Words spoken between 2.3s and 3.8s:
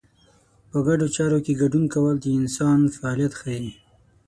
انسان فعالیت ښيي.